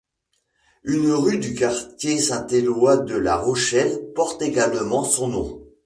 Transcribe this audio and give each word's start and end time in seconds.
Une 0.81 1.11
rue 1.11 1.37
du 1.37 1.53
quartier 1.53 2.17
Saint 2.17 2.47
Éloi 2.47 2.97
de 2.97 3.13
La 3.15 3.37
Rochelle 3.37 4.03
porte 4.15 4.41
également 4.41 5.03
son 5.03 5.27
nom. 5.27 5.61